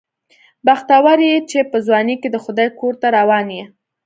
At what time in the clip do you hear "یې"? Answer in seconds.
1.29-1.35, 3.57-3.63